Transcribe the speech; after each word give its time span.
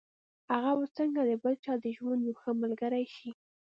هغه 0.53 0.71
به 0.79 0.85
څنګه 0.97 1.21
د 1.29 1.31
بل 1.43 1.53
چا 1.63 1.73
د 1.83 1.85
ژوند 1.97 2.21
يوه 2.27 2.37
ښه 2.41 2.51
ملګرې 2.61 3.05
شي. 3.15 3.29